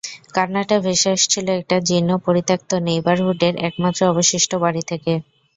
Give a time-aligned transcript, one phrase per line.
[0.35, 5.13] কান্নাটা ভেসে আসছিল একটি জীর্ণ পরিত্যক্ত নেইবারহুডের একমাত্র অবশিষ্ট বাড়ি থেকে।